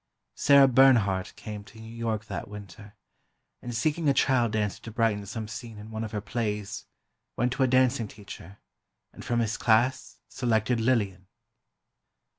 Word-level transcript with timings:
Sarah 0.33 0.67
Bernhardt 0.67 1.35
came 1.35 1.63
to 1.65 1.79
New 1.79 1.93
York 1.93 2.25
that 2.25 2.47
winter, 2.47 2.95
and 3.61 3.75
seeking 3.75 4.09
a 4.09 4.15
child 4.15 4.53
dancer 4.53 4.81
to 4.81 4.89
brighten 4.89 5.27
some 5.27 5.47
scene 5.47 5.77
in 5.77 5.91
one 5.91 6.03
of 6.03 6.11
her 6.11 6.19
plays, 6.21 6.87
went 7.37 7.53
to 7.53 7.61
a 7.61 7.67
dancing 7.67 8.07
teacher, 8.07 8.57
and 9.13 9.23
from 9.23 9.41
his 9.41 9.57
class 9.57 10.17
selected 10.27 10.79
Lillian. 10.79 11.27